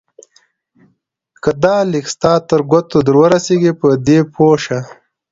[1.41, 4.79] که دا لیک ستا تر ګوتو درورسېږي په دې پوه شه.